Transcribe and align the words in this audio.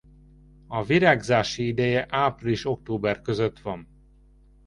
A 0.67 0.83
virágzási 0.83 1.67
ideje 1.67 2.05
április–október 2.09 3.21
között 3.21 3.59
van. 3.59 3.87